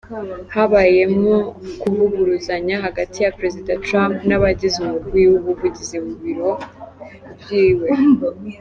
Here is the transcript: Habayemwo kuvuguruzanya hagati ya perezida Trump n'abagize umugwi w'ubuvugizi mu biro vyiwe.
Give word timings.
Habayemwo 0.53 1.35
kuvuguruzanya 1.81 2.75
hagati 2.85 3.17
ya 3.23 3.33
perezida 3.37 3.71
Trump 3.85 4.15
n'abagize 4.27 4.77
umugwi 4.79 5.21
w'ubuvugizi 5.31 5.97
mu 6.05 6.13
biro 6.21 6.51
vyiwe. 7.43 7.87